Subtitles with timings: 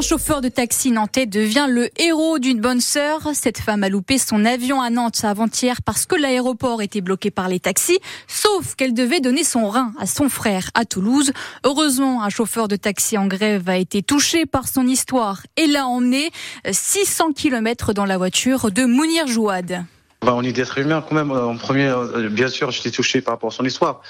[0.00, 3.20] Un chauffeur de taxi nantais devient le héros d'une bonne sœur.
[3.34, 7.48] Cette femme a loupé son avion à Nantes avant-hier parce que l'aéroport était bloqué par
[7.48, 11.34] les taxis, sauf qu'elle devait donner son rein à son frère à Toulouse.
[11.64, 15.86] Heureusement, un chauffeur de taxi en grève a été touché par son histoire et l'a
[15.86, 16.30] emmené
[16.70, 19.84] 600 km dans la voiture de Mounir Jouad.
[20.22, 21.30] Bah, on est d'être humain quand même.
[21.30, 24.02] En premier, euh, bien sûr, j'étais touché par rapport à son histoire.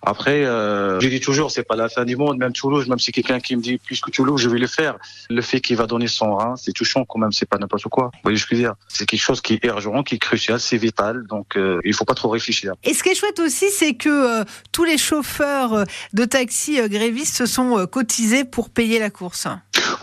[0.00, 2.38] Après, euh, je dis toujours, c'est pas la fin du monde.
[2.38, 4.96] Même Toulouse, même si quelqu'un qui me dit plus que Toulouse, je vais le faire.
[5.28, 7.32] Le fait qu'il va donner son rein, c'est touchant quand même.
[7.32, 8.10] C'est pas n'importe quoi.
[8.14, 8.74] Vous voyez ce que je veux dire?
[8.88, 11.26] C'est quelque chose qui est urgent, qui est crucial, c'est vital.
[11.26, 12.72] Donc, euh, il faut pas trop réfléchir.
[12.84, 17.36] Et ce qui est chouette aussi, c'est que euh, tous les chauffeurs de taxi grévistes
[17.36, 19.46] se sont cotisés pour payer la course.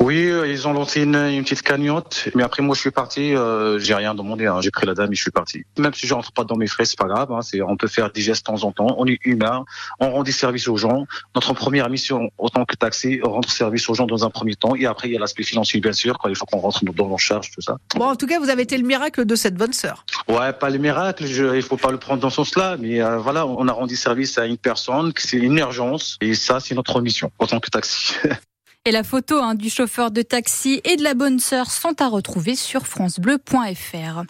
[0.06, 3.34] Oui, euh, ils ont lancé une, une, petite cagnotte, mais après moi je suis parti,
[3.34, 4.62] euh, j'ai rien demandé, hein.
[4.62, 5.66] j'ai pris la dame et je suis parti.
[5.80, 7.42] Même si je rentre pas dans mes frais, c'est pas grave, hein.
[7.42, 9.66] c'est, on peut faire des gestes de temps en temps, on est humain,
[10.00, 11.08] on rend des services aux gens.
[11.34, 14.86] Notre première mission, autant que taxi, rendre service aux gens dans un premier temps, et
[14.86, 17.18] après il y a l'aspect financier bien sûr, quand il faut qu'on rentre dans nos
[17.18, 17.78] charges, tout ça.
[17.96, 20.06] Bon, en tout cas, vous avez été le miracle de cette bonne sœur.
[20.28, 23.18] Ouais, pas le miracle, je, il faut pas le prendre dans ce sens-là, mais euh,
[23.18, 27.02] voilà, on a rendu service à une personne, c'est une urgence, et ça c'est notre
[27.02, 28.14] mission, autant que taxi.
[28.88, 32.08] Et la photo hein, du chauffeur de taxi et de la bonne sœur sont à
[32.08, 34.22] retrouver sur francebleu.fr.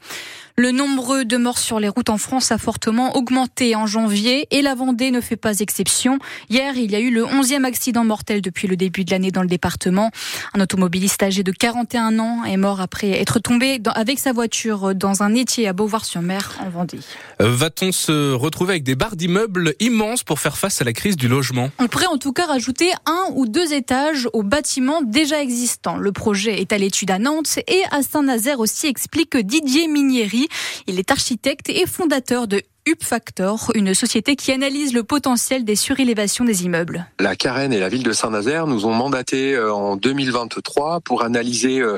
[0.57, 4.61] Le nombre de morts sur les routes en France a fortement augmenté en janvier et
[4.61, 6.17] la Vendée ne fait pas exception.
[6.49, 9.41] Hier, il y a eu le 11e accident mortel depuis le début de l'année dans
[9.41, 10.11] le département.
[10.53, 15.23] Un automobiliste âgé de 41 ans est mort après être tombé avec sa voiture dans
[15.23, 16.99] un étier à Beauvoir-sur-Mer en Vendée.
[17.41, 21.17] Euh, va-t-on se retrouver avec des barres d'immeubles immenses pour faire face à la crise
[21.17, 21.69] du logement?
[21.79, 25.97] On pourrait en tout cas rajouter un ou deux étages aux bâtiments déjà existants.
[25.97, 30.44] Le projet est à l'étude à Nantes et à Saint-Nazaire aussi, explique Didier Minieri.
[30.87, 36.45] Il est architecte et fondateur de UpFactor, une société qui analyse le potentiel des surélévations
[36.45, 37.07] des immeubles.
[37.19, 41.79] La Carène et la ville de Saint-Nazaire nous ont mandaté euh, en 2023 pour analyser
[41.79, 41.97] euh,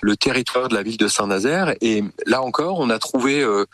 [0.00, 3.64] le territoire de la ville de Saint-Nazaire et là encore on a trouvé euh,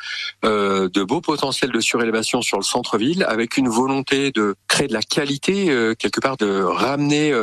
[0.43, 5.03] de beaux potentiels de surélévation sur le centre-ville avec une volonté de créer de la
[5.03, 5.67] qualité
[5.99, 7.35] quelque part de ramener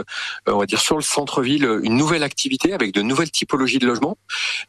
[0.48, 4.18] on va dire sur le centre-ville une nouvelle activité avec de nouvelles typologies de logements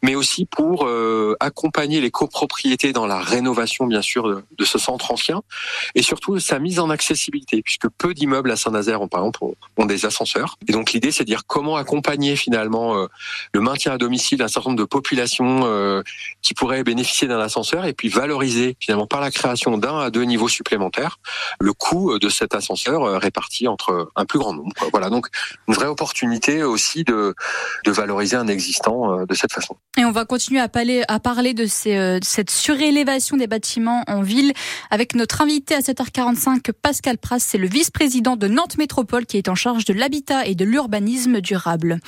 [0.03, 0.89] mais aussi pour
[1.41, 5.43] accompagner les copropriétés dans la rénovation bien sûr de ce centre ancien
[5.95, 9.87] et surtout sa mise en accessibilité puisque peu d'immeubles à Saint-Nazaire ont par exemple ont
[9.87, 13.07] des ascenseurs et donc l'idée c'est de dire comment accompagner finalement euh,
[13.53, 16.03] le maintien à domicile d'un certain nombre de populations euh,
[16.43, 20.25] qui pourraient bénéficier d'un ascenseur et puis valoriser finalement par la création d'un à deux
[20.25, 21.19] niveaux supplémentaires
[21.61, 24.73] le coût de cet ascenseur euh, réparti entre un plus grand nombre.
[24.93, 25.29] Voilà donc
[25.69, 27.35] une vraie opportunité aussi de,
[27.85, 29.77] de valoriser un existant de cette façon.
[29.99, 34.23] Et on va continuer à parler, à parler de, de cette surélévation des bâtiments en
[34.23, 34.32] ville
[34.91, 39.49] avec notre invité à 7h45, Pascal Pras, c'est le vice-président de Nantes Métropole qui est
[39.49, 41.99] en charge de l'habitat et de l'urbanisme durable.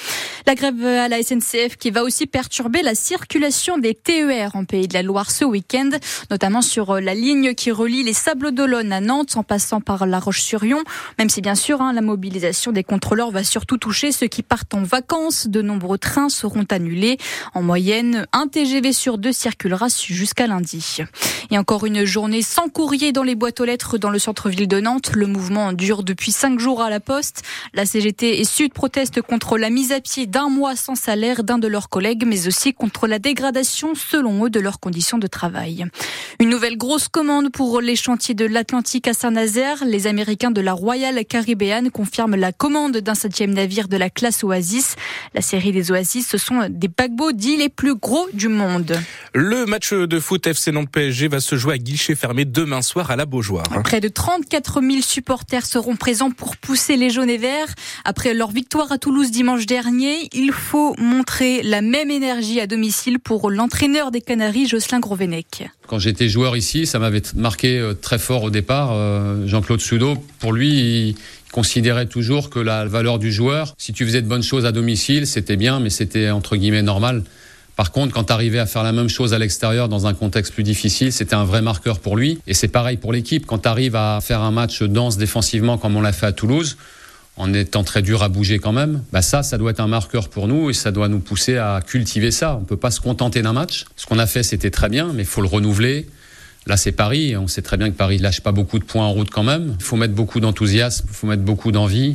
[0.46, 4.88] La grève à la SNCF qui va aussi perturber la circulation des TER en Pays
[4.88, 5.90] de la Loire ce week-end,
[6.30, 10.18] notamment sur la ligne qui relie les Sables d'Olonne à Nantes en passant par La
[10.18, 10.82] Roche-sur-Yon,
[11.18, 14.74] même si bien sûr hein, la mobilisation des contrôleurs va surtout toucher ceux qui partent
[14.74, 15.46] en vacances.
[15.48, 17.18] De nombreux trains seront annulés.
[17.54, 20.98] En moyenne, un TGV sur deux circulera jusqu'à lundi.
[21.50, 24.78] Et encore une journée sans courrier dans les boîtes aux lettres dans le centre-ville de
[24.78, 25.10] Nantes.
[25.16, 27.42] Le mouvement dure depuis cinq jours à la poste.
[27.72, 31.58] La CGT et Sud protestent contre la mise à pied d'un mois sans salaire d'un
[31.58, 35.86] de leurs collègues, mais aussi contre la dégradation, selon eux, de leurs conditions de travail.
[36.38, 39.82] Une nouvelle grosse commande pour les chantiers de l'Atlantique à Saint-Nazaire.
[39.84, 44.44] Les Américains de la Royal Caribbean confirment la commande d'un septième navire de la classe
[44.44, 44.94] Oasis.
[45.34, 48.96] La série des Oasis, ce sont des paquebots dits les plus gros du monde.
[49.34, 53.10] Le match de foot FC Nantes PSG va se jouer à Guichet fermé demain soir
[53.10, 53.64] à la Beaujoire.
[53.82, 57.74] Près de 34 000 supporters seront présents pour pousser les jaunes et verts.
[58.04, 63.18] Après leur victoire à Toulouse dimanche dernier, il faut montrer la même énergie à domicile
[63.18, 65.66] pour l'entraîneur des Canaries, Jocelyn Grovenec.
[65.86, 68.90] Quand j'étais joueur ici, ça m'avait marqué euh, très fort au départ.
[68.92, 71.14] Euh, Jean-Claude Soudot, pour lui, il
[71.52, 75.26] considérait toujours que la valeur du joueur, si tu faisais de bonnes choses à domicile,
[75.26, 77.22] c'était bien, mais c'était entre guillemets normal.
[77.76, 80.52] Par contre, quand tu arrivais à faire la même chose à l'extérieur dans un contexte
[80.52, 82.38] plus difficile, c'était un vrai marqueur pour lui.
[82.46, 83.46] Et c'est pareil pour l'équipe.
[83.46, 86.76] Quand tu arrives à faire un match dense défensivement comme on l'a fait à Toulouse,
[87.36, 90.28] en étant très dur à bouger quand même, bah ça, ça doit être un marqueur
[90.28, 92.56] pour nous et ça doit nous pousser à cultiver ça.
[92.60, 93.86] On peut pas se contenter d'un match.
[93.96, 96.06] Ce qu'on a fait, c'était très bien, mais il faut le renouveler.
[96.66, 97.36] Là, c'est Paris.
[97.36, 99.74] On sait très bien que Paris lâche pas beaucoup de points en route quand même.
[99.80, 102.14] Il faut mettre beaucoup d'enthousiasme, il faut mettre beaucoup d'envie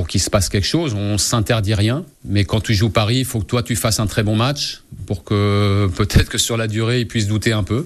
[0.00, 0.94] pour qu'il se passe quelque chose.
[0.94, 4.06] On s'interdit rien, mais quand tu joues Paris, il faut que toi tu fasses un
[4.06, 7.84] très bon match pour que peut-être que sur la durée ils puissent douter un peu.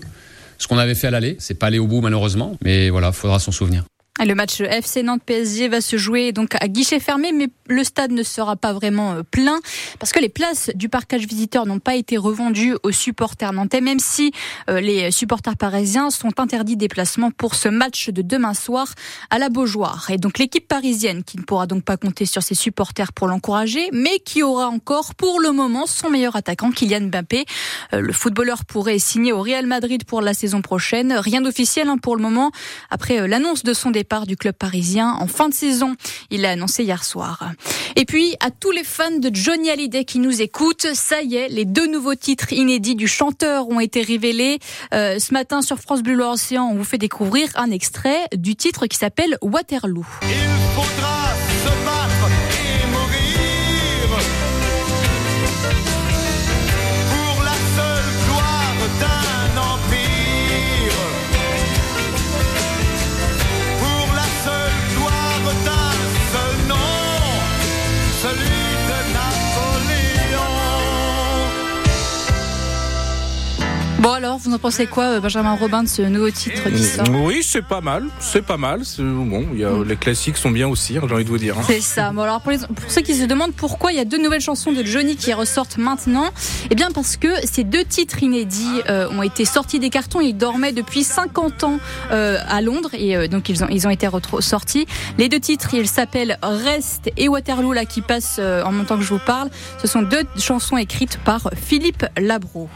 [0.58, 3.40] Ce qu'on avait fait à l'aller, c'est pas aller au bout malheureusement, mais voilà, faudra
[3.40, 3.82] s'en souvenir.
[4.24, 8.12] Le match FC Nantes PSG va se jouer donc à guichet fermé, mais le stade
[8.12, 9.60] ne sera pas vraiment euh, plein
[9.98, 13.98] parce que les places du parcage visiteur n'ont pas été revendues aux supporters nantais, même
[13.98, 14.32] si
[14.70, 18.86] euh, les supporters parisiens sont interdits déplacement pour ce match de demain soir
[19.30, 20.10] à la Beaujoire.
[20.10, 23.88] Et donc l'équipe parisienne qui ne pourra donc pas compter sur ses supporters pour l'encourager,
[23.92, 27.44] mais qui aura encore pour le moment son meilleur attaquant, Kylian Mbappé.
[27.92, 31.12] Euh, le footballeur pourrait signer au Real Madrid pour la saison prochaine.
[31.12, 32.52] Rien d'officiel hein, pour le moment
[32.90, 35.96] après l'annonce de son départ part du club parisien en fin de saison.
[36.30, 37.53] Il l'a annoncé hier soir.
[37.96, 41.48] Et puis, à tous les fans de Johnny Hallyday qui nous écoutent, ça y est,
[41.48, 44.58] les deux nouveaux titres inédits du chanteur ont été révélés.
[44.92, 48.86] Euh, ce matin sur France Bleu Océan, on vous fait découvrir un extrait du titre
[48.86, 50.06] qui s'appelle Waterloo.
[74.34, 77.42] Alors, vous en pensez quoi, euh, Benjamin Robin, de ce nouveau titre qui sort Oui,
[77.44, 78.82] c'est pas mal, c'est pas mal.
[78.98, 81.56] Bon, y a, les classiques sont bien aussi, hein, j'ai envie de vous dire.
[81.56, 81.62] hein.
[81.68, 82.10] C'est ça.
[82.10, 84.40] Bon alors pour, les- pour ceux qui se demandent pourquoi il y a deux nouvelles
[84.40, 86.30] chansons de Johnny qui ressortent maintenant,
[86.68, 90.20] eh bien parce que ces deux titres inédits euh, ont été sortis des cartons.
[90.20, 91.78] Ils dormaient depuis 50 ans
[92.10, 94.08] euh, à Londres et euh, donc ils ont ils ont été
[94.40, 94.86] sortis.
[95.16, 99.04] Les deux titres, ils s'appellent Rest et Waterloo là qui passent en même temps que
[99.04, 99.48] je vous parle.
[99.80, 102.68] Ce sont deux chansons écrites par Philippe Labro.